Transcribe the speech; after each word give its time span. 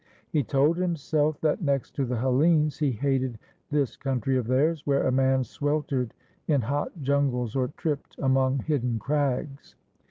He 0.31 0.41
told 0.43 0.77
himself 0.77 1.39
that 1.41 1.61
next 1.61 1.91
to 1.91 2.05
the 2.05 2.17
Hellenes 2.17 2.79
he 2.79 2.91
hated 2.91 3.37
this 3.69 3.95
country 3.95 4.35
of 4.35 4.47
theirs, 4.47 4.81
where 4.83 5.05
a 5.05 5.11
man 5.11 5.43
sweltered 5.43 6.15
in 6.47 6.61
hot 6.61 7.03
jungles 7.03 7.55
or 7.55 7.67
tripped 7.77 8.15
among 8.17 8.57
hidden 8.63 8.97
crags. 8.97 9.75